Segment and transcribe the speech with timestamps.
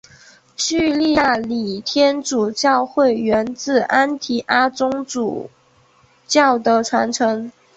[0.57, 5.51] 叙利亚礼天主教会源自安提阿宗主
[6.25, 7.51] 教的传承。